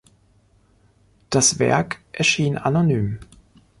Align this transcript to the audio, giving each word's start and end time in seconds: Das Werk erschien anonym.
Das 1.29 1.59
Werk 1.59 1.99
erschien 2.11 2.57
anonym. 2.57 3.19